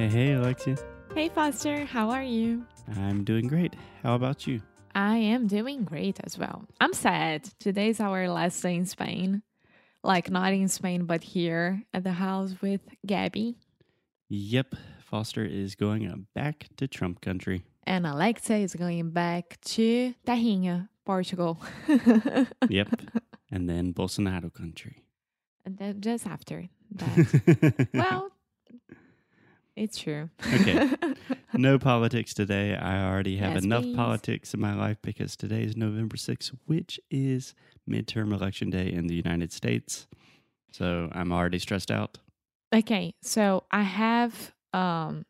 [0.00, 0.76] Hey, hey, Alexia.
[1.14, 2.64] Hey Foster, how are you?
[2.96, 3.76] I'm doing great.
[4.02, 4.62] How about you?
[4.94, 6.64] I am doing great as well.
[6.80, 7.50] I'm sad.
[7.58, 9.42] Today's our last day in Spain.
[10.02, 13.58] Like not in Spain, but here at the house with Gabby.
[14.30, 17.62] Yep, Foster is going back to Trump country.
[17.84, 21.60] And Alexa is going back to Terrinha, Portugal.
[22.70, 22.88] Yep,
[23.50, 25.04] and then Bolsonaro country.
[25.66, 27.88] and then just after that.
[27.92, 28.30] well,
[29.82, 30.28] it's true.
[30.54, 30.90] Okay.
[31.54, 32.74] no politics today.
[32.76, 33.96] I already have Yes, enough please.
[33.96, 37.54] politics in my life because today is November 6th, which is
[37.88, 40.06] midterm election day in the United States.
[40.72, 42.18] So I'm already stressed out.
[42.74, 45.24] Okay, so I have um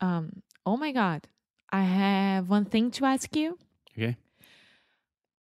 [0.00, 1.28] um oh my god.
[1.70, 3.58] I have one thing to ask you.
[3.96, 4.16] Okay.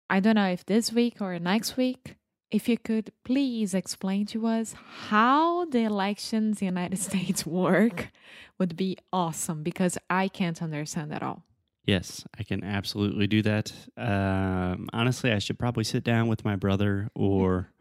[0.08, 2.16] I don't know if this week or next week,
[2.50, 4.74] if you could please explain to us
[5.08, 8.08] how the elections in the United States work
[8.58, 11.44] would be awesome because I can't understand at all.
[11.86, 13.72] Yes, I can absolutely do that.
[13.96, 17.72] Um, honestly, I should probably sit down with my brother, or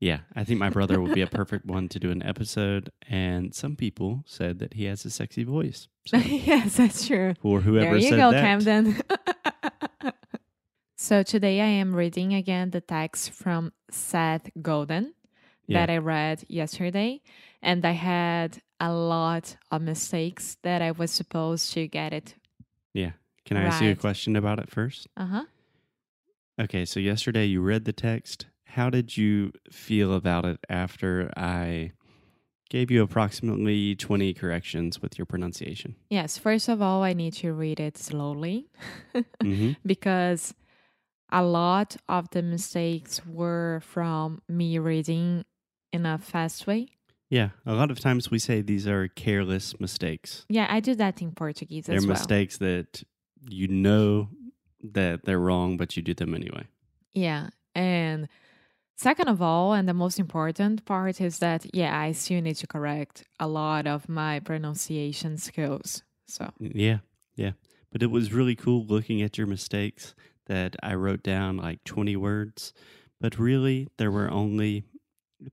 [0.00, 2.90] yeah, I think my brother would be a perfect one to do an episode.
[3.08, 5.88] And some people said that he has a sexy voice.
[6.06, 7.34] So, yes, that's true.
[7.42, 9.00] or whoever there you said go, that, Camden.
[10.96, 15.14] So today I am reading again the text from Seth Godin
[15.68, 17.22] that I read yesterday,
[17.60, 22.34] and I had a lot of mistakes that I was supposed to get it.
[22.94, 23.12] yeah.
[23.44, 25.06] Can I ask you a question about it first?
[25.16, 25.44] Uh huh.
[26.60, 28.46] Okay, so yesterday you read the text.
[28.64, 31.92] How did you feel about it after I
[32.70, 35.94] gave you approximately 20 corrections with your pronunciation?
[36.10, 36.38] Yes.
[36.38, 38.68] First of all, I need to read it slowly
[39.40, 40.54] hmm because
[41.30, 45.44] a lot of the mistakes were from me reading
[45.92, 46.88] in a fast way.
[47.28, 50.44] Yeah, a lot of times we say these are careless mistakes.
[50.48, 52.14] Yeah, I do that in Portuguese They're as well.
[52.16, 53.02] mistakes that
[53.48, 54.28] you know
[54.92, 56.64] that they're wrong, but you do them anyway.
[57.14, 57.48] Yeah.
[57.74, 58.28] And
[58.96, 62.66] second of all, and the most important part is that, yeah, I still need to
[62.68, 66.04] correct a lot of my pronunciation skills.
[66.28, 66.98] So, Yeah,
[67.34, 67.52] yeah.
[67.90, 70.14] But it was really cool looking at your mistakes
[70.46, 72.72] that I wrote down like 20 words,
[73.20, 74.84] but really there were only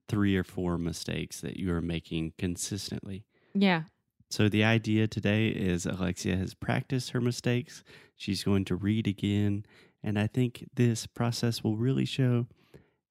[0.08, 3.26] three or four mistakes that you were making consistently.
[3.54, 3.84] yeah.
[4.30, 7.84] So the idea today is Alexia has practiced her mistakes.
[8.16, 9.64] She's going to read again.
[10.04, 12.48] And I think this process will really show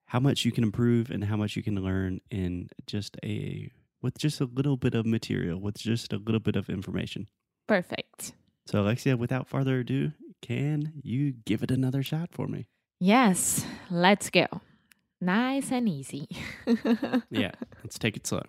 [0.06, 3.70] how much you can improve and how much you can learn in just a
[4.03, 7.28] with just a little bit of material, with just a little bit of information.
[7.69, 8.32] Perfect.
[8.66, 10.10] So Alexia, without further ado,
[10.42, 12.66] can you give it another shot for me?
[13.00, 13.64] Yes.
[13.91, 14.47] Let's go.
[15.20, 16.28] Nice and easy.
[17.30, 18.42] Yeah, let's take it slow.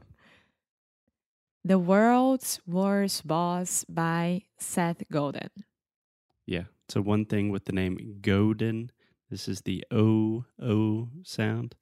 [1.63, 5.49] The World's Worst Boss by Seth Godin.
[6.45, 6.63] Yeah.
[6.89, 8.91] So one thing with the name Godin,
[9.29, 11.75] this is the O O sound.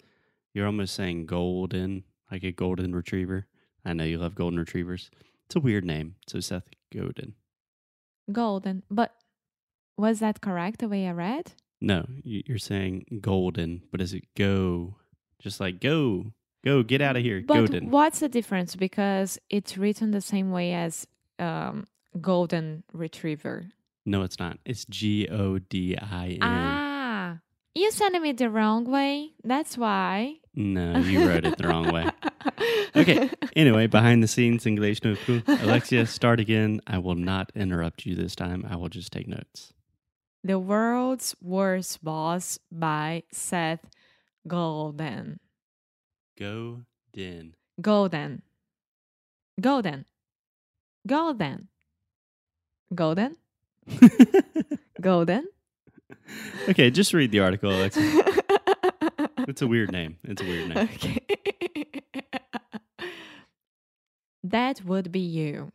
[0.54, 3.48] You're almost saying golden, like a golden retriever.
[3.84, 5.10] I know you love golden retrievers.
[5.46, 6.16] It's a weird name.
[6.28, 7.34] So Seth Godin.
[8.32, 8.84] Golden.
[8.92, 9.16] But
[10.02, 11.54] was that correct the way I read?
[11.80, 14.96] No, you- you're saying golden, but is it go?
[15.40, 16.34] Just like go,
[16.66, 17.90] go, get out of here, But Godin.
[17.90, 18.76] what's the difference?
[18.76, 21.08] Because it's written the same way as
[21.40, 21.88] um,
[22.20, 23.68] Golden Retriever.
[24.06, 24.58] No, it's not.
[24.66, 26.40] It's G O D I N.
[26.42, 27.38] Ah,
[27.74, 29.32] you sent me the wrong way.
[29.44, 30.36] That's why.
[30.56, 32.06] No, you wrote it the wrong way.
[32.96, 33.30] Okay.
[33.54, 35.14] Anyway, behind the scenes, English no.
[35.46, 36.80] Alexia, start again.
[36.88, 38.66] I will not interrupt you this time.
[38.70, 39.74] I will just take notes.
[40.44, 43.86] The World's Worst Boss by Seth
[44.48, 45.40] Golden.
[46.38, 46.82] Go
[47.14, 47.54] din.
[47.80, 48.42] Golden.
[49.60, 50.06] Golden.
[51.06, 51.68] Golden.
[52.94, 53.38] Golden.
[55.02, 55.48] Golden.
[56.70, 57.72] okay, just read the article.
[59.48, 60.18] It's a weird name.
[60.24, 60.90] It's a weird name.
[60.94, 61.18] Okay.
[64.44, 65.72] that would be you.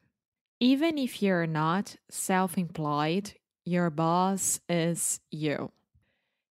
[0.60, 3.34] Even if you're not self employed,
[3.66, 5.72] your boss is you.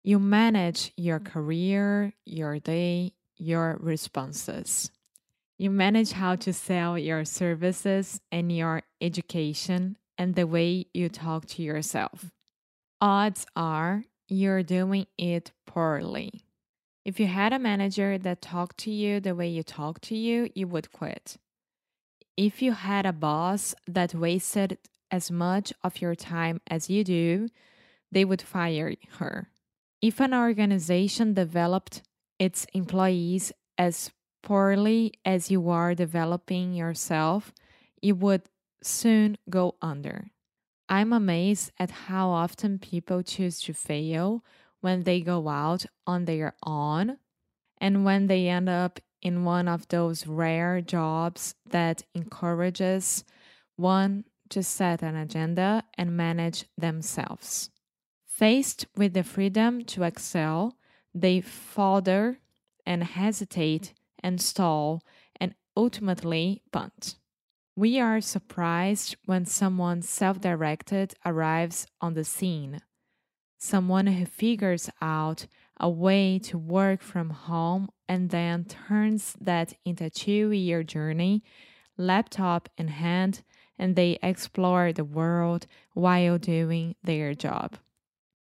[0.03, 4.91] You manage your career, your day, your responses.
[5.57, 11.47] You manage how to sell your services and your education and the way you talk
[11.47, 12.33] to yourself.
[13.01, 16.43] Odds are you're doing it poorly.
[17.05, 20.51] If you had a manager that talked to you the way you talk to you,
[20.55, 21.37] you would quit.
[22.37, 24.79] If you had a boss that wasted
[25.11, 27.49] as much of your time as you do,
[28.11, 29.51] they would fire her.
[30.01, 32.03] If an organization developed
[32.39, 34.11] its employees as
[34.43, 37.53] poorly as you are developing yourself,
[38.03, 38.43] it would
[38.83, 40.31] soon go under.
[40.89, 44.45] I'm amazed at how often people choose to fail
[44.81, 47.17] when they go out on their own
[47.79, 53.25] and when they end up in one of those rare jobs that encourages
[53.77, 54.25] one
[54.55, 57.71] to set an agenda and manage themselves.
[58.25, 60.77] Faced with the freedom to excel,
[61.13, 62.39] they falter
[62.87, 65.03] and hesitate and stall
[65.41, 67.17] and ultimately punt.
[67.75, 72.81] We are surprised when someone self directed arrives on the scene.
[73.59, 75.47] Someone who figures out
[75.81, 81.43] a way to work from home and then turns that into a two year journey,
[81.97, 83.43] laptop in hand,
[83.79, 87.77] and they explore the world while doing their job.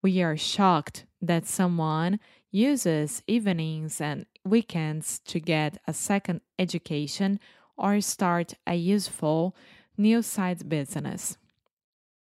[0.02, 2.20] We are shocked that someone
[2.52, 7.40] uses evenings and weekends to get a second education
[7.76, 9.56] or start a useful
[9.98, 11.38] new side business.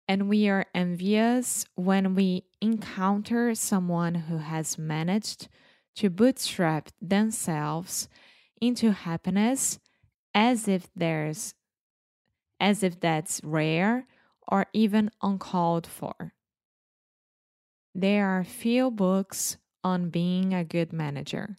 [0.08, 5.48] And we are envious when we encounter someone who has managed
[5.96, 8.08] to bootstrap themselves
[8.62, 9.80] into happiness
[10.34, 11.54] as if there's
[12.60, 14.07] as if that's rare
[14.48, 16.34] or even uncalled for.
[17.94, 21.57] There are few books on being a good manager.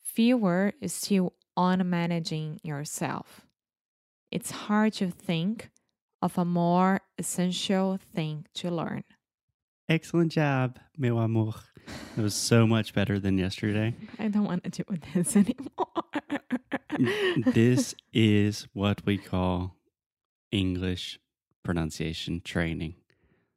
[0.00, 3.46] Fewer is still on managing yourself.
[4.30, 5.70] It's hard to think
[6.22, 9.04] of a more essential thing to learn.
[9.88, 11.54] Excellent job, meu amor.
[12.16, 13.94] It was so much better than yesterday.
[14.18, 15.86] I don't want to do this anymore.
[17.54, 19.77] this is what we call
[20.50, 21.18] English
[21.62, 22.94] pronunciation training.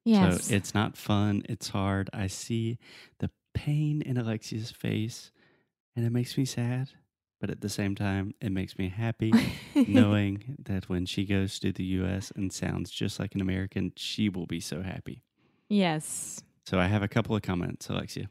[0.04, 0.46] yes.
[0.48, 2.10] So it's not fun, it's hard.
[2.14, 2.78] I see
[3.20, 5.32] the pain in Alexia's face
[5.96, 6.90] and it makes me sad,
[7.40, 9.34] but at the same time, it makes me happy
[9.88, 14.30] knowing that when she goes to the US and sounds just like an American, she
[14.30, 15.24] will be so happy.
[15.70, 16.42] yes.
[16.68, 18.30] So I have a couple of comments, Alexia.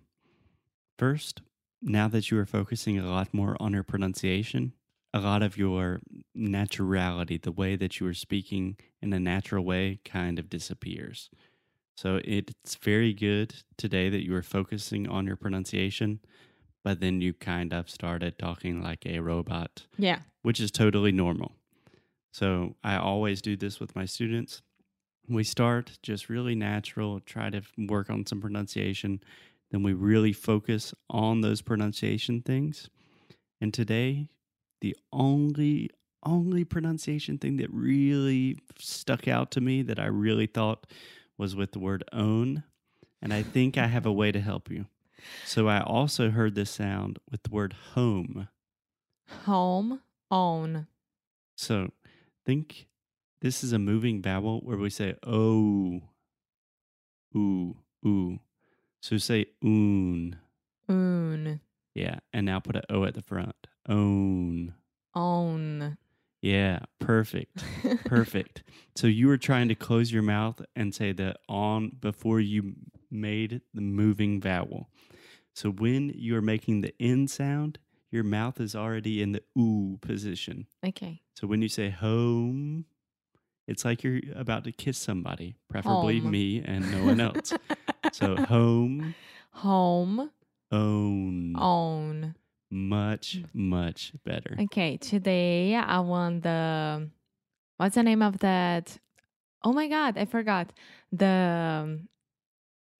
[0.98, 1.42] First,
[1.82, 4.72] now that you are focusing a lot more on your pronunciation,
[5.12, 6.00] a lot of your
[6.36, 11.30] naturality, the way that you are speaking in a natural way, kind of disappears.
[11.96, 16.20] So it's very good today that you are focusing on your pronunciation,
[16.82, 20.20] but then you kind of started talking like a robot Yeah.
[20.42, 21.52] which is totally normal.
[22.32, 24.62] So I always do this with my students.
[25.28, 29.20] We start just really natural, try to work on some pronunciation,
[29.70, 32.88] then we really focus on those pronunciation things.
[33.60, 34.28] And today,
[34.80, 35.90] the only
[36.22, 40.86] only pronunciation thing that really stuck out to me that I really thought
[41.38, 42.64] was with the word own.
[43.22, 44.86] And I think I have a way to help you.
[45.44, 48.48] So I also heard this sound with the word home.
[49.44, 50.00] Home,
[50.30, 50.86] own.
[51.56, 51.90] So
[52.44, 52.88] think
[53.40, 56.00] this is a moving vowel where we say oh,
[57.36, 57.76] ooh,
[58.06, 58.38] ooh.
[59.00, 60.36] So say oon.
[60.88, 61.60] Own.
[61.94, 62.20] Yeah.
[62.32, 63.54] And now put an O at the front.
[63.88, 64.74] Own.
[65.14, 65.98] Own.
[66.42, 66.80] Yeah.
[66.98, 67.64] Perfect.
[68.04, 68.62] Perfect.
[68.96, 72.74] so you were trying to close your mouth and say the on before you
[73.10, 74.88] made the moving vowel.
[75.54, 77.78] So when you are making the N sound,
[78.10, 80.66] your mouth is already in the ooh position.
[80.86, 81.22] Okay.
[81.34, 82.86] So when you say home,
[83.66, 86.30] it's like you're about to kiss somebody, preferably Home.
[86.30, 87.52] me and no one else.
[88.12, 89.14] so home,
[89.52, 90.30] Home,
[90.72, 92.34] own, own.
[92.70, 94.56] much, much better.
[94.60, 97.08] Okay, today I won the
[97.76, 98.98] what's the name of that?
[99.64, 100.72] Oh my god, I forgot
[101.12, 102.00] the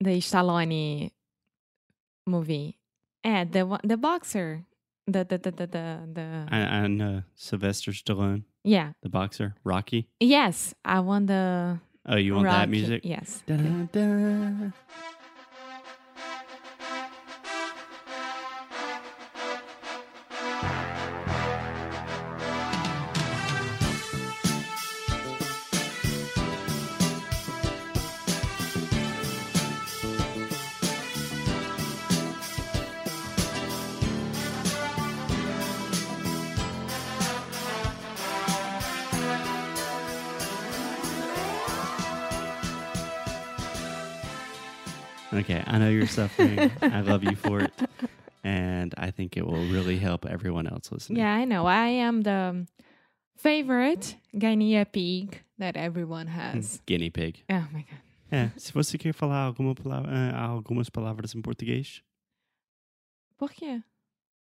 [0.00, 1.10] the Stallone
[2.26, 2.78] movie.
[3.24, 4.64] Eh, the one- the boxer,
[5.06, 10.08] the the the the the, I know Sylvester Stallone, yeah the boxer, Rocky.
[10.20, 13.02] yes, I won the Oh, you want that music?
[13.04, 13.42] Yes.
[45.32, 46.70] Okay, I know you're suffering.
[46.82, 47.72] I love you for it.
[48.42, 51.18] And I think it will really help everyone else listening.
[51.20, 51.66] Yeah, I know.
[51.66, 52.66] I am the
[53.36, 56.80] favorite guinea pig that everyone has.
[56.86, 57.44] Guinea pig.
[57.50, 58.00] Oh my god.
[58.32, 62.00] É, se você quer falar alguma palavra, eh, algumas palavras em português,
[63.36, 63.82] Por quê?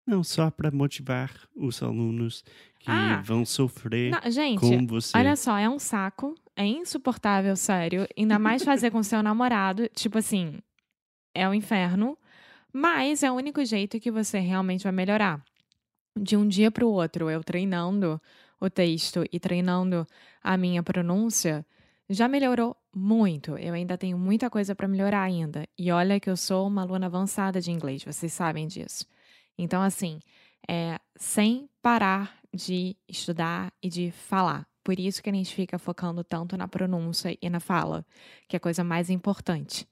[0.07, 2.43] não só para motivar os alunos
[2.79, 3.21] que Ah.
[3.25, 5.17] vão sofrer Não, gente, com você.
[5.17, 8.07] olha só, é um saco, é insuportável, sério.
[8.17, 10.59] Ainda mais fazer com seu namorado, tipo assim,
[11.33, 12.17] é o inferno.
[12.71, 15.43] Mas é o único jeito que você realmente vai melhorar.
[16.17, 18.19] De um dia para o outro, eu treinando
[18.59, 20.07] o texto e treinando
[20.41, 21.65] a minha pronúncia,
[22.09, 23.57] já melhorou muito.
[23.57, 25.67] Eu ainda tenho muita coisa para melhorar ainda.
[25.77, 29.05] E olha que eu sou uma aluna avançada de inglês, vocês sabem disso.
[29.57, 30.19] Então, assim,
[30.67, 34.67] é sem parar de estudar e de falar.
[34.83, 38.05] Por isso que a gente fica focando tanto na pronúncia e na fala,
[38.47, 39.87] que é a coisa mais importante.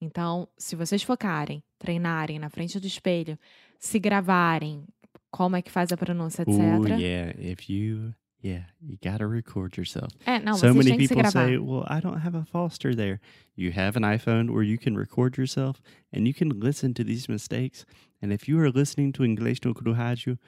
[0.00, 3.38] Então, se vocês focarem, treinarem na frente do espelho,
[3.78, 4.84] se gravarem,
[5.30, 6.54] como é que faz a pronúncia, etc.
[6.54, 7.32] Ooh, yeah.
[7.38, 10.08] If you, yeah, you gotta record yourself.
[10.24, 13.20] É, não, so many people say, well, I don't have a Foster there.
[13.54, 17.28] You have an iPhone where you can record yourself and you can listen to these
[17.28, 17.84] mistakes.
[18.22, 20.38] And if you are listening to English no Kuru Rádio,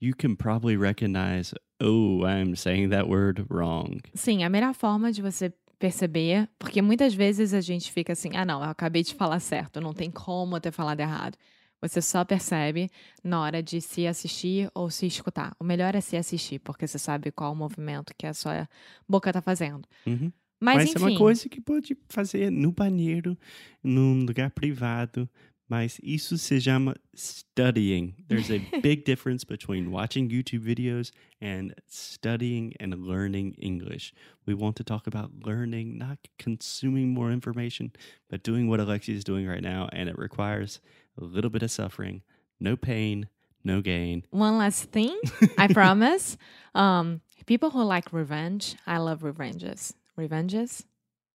[0.00, 4.02] you can probably recognize, oh, I'm saying that word wrong.
[4.14, 8.44] Sim, a melhor forma de você perceber, porque muitas vezes a gente fica assim, ah,
[8.44, 11.36] não, eu acabei de falar certo, não tem como eu ter falado errado.
[11.80, 12.90] Você só percebe
[13.22, 15.54] na hora de se assistir ou se escutar.
[15.60, 18.68] O melhor é se assistir, porque você sabe qual o movimento que a sua
[19.08, 19.86] boca tá fazendo.
[20.04, 20.32] Uhum.
[20.60, 23.38] Mas, Mas enfim, é uma coisa que pode fazer no banheiro,
[23.82, 25.28] num lugar privado.
[25.68, 28.14] Mas isso se chama studying.
[28.28, 31.10] There's a big difference between watching YouTube videos
[31.40, 34.14] and studying and learning English.
[34.46, 37.92] We want to talk about learning, not consuming more information,
[38.30, 39.88] but doing what Alexi is doing right now.
[39.92, 40.80] And it requires
[41.20, 42.22] a little bit of suffering,
[42.58, 43.28] no pain,
[43.62, 44.24] no gain.
[44.30, 45.18] one last thing,
[45.58, 46.38] I promise.
[46.74, 49.92] Um, people who like revenge, I love revenges.
[50.16, 50.84] Revenges?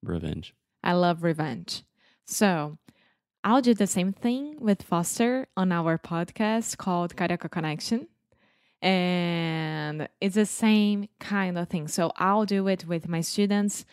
[0.02, 0.56] Revenge.
[0.84, 1.84] I love revenge.
[2.26, 2.78] So
[3.44, 8.08] I'll do the same thing with Foster on our podcast called Carioca Connection.
[8.82, 11.88] And it's the same kind of thing.
[11.88, 13.86] So I'll do it with my students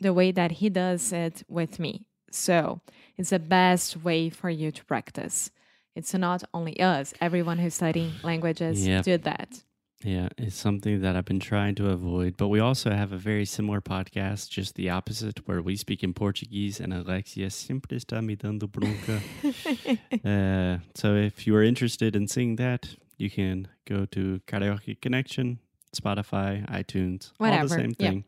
[0.00, 2.04] the way that he does it with me.
[2.30, 2.80] So
[3.16, 5.50] it's the best way for you to practice.
[5.94, 9.04] It's not only us, everyone who's studying languages Yep.
[9.04, 9.62] do that.
[10.04, 12.36] Yeah, it's something that I've been trying to avoid.
[12.36, 16.12] But we also have a very similar podcast, just the opposite, where we speak in
[16.12, 19.20] Portuguese and Alexia siempre está me dando bronca.
[20.24, 25.58] uh, so if you are interested in seeing that, you can go to Carioca Connection,
[25.96, 28.24] Spotify, iTunes, all Whatever, the same thing.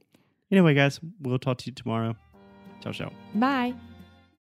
[0.50, 2.16] Anyway, guys, we'll talk to you tomorrow.
[2.80, 3.12] Ciao, ciao.
[3.34, 3.74] Bye.